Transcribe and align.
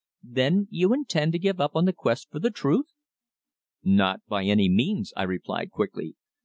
"Then 0.23 0.67
you 0.71 0.93
intend 0.93 1.31
to 1.33 1.37
give 1.37 1.61
up 1.61 1.73
the 1.75 1.93
quest 1.93 2.31
for 2.31 2.39
the 2.39 2.49
truth?" 2.49 2.87
"Not 3.83 4.21
by 4.27 4.45
any 4.45 4.67
means," 4.67 5.13
I 5.15 5.21
replied 5.21 5.69
quickly. 5.69 6.15